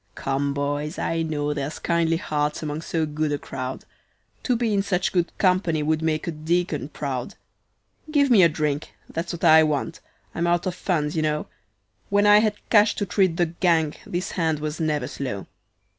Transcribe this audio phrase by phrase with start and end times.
[0.15, 3.85] "Come, boys, I know there's kindly hearts among so good a crowd
[4.41, 7.35] To be in such good company would make a deacon proud.
[8.09, 9.99] "Give me a drink that's what I want
[10.33, 11.45] I'm out of funds, you know,
[12.09, 15.45] When I had cash to treat the gang this hand was never slow.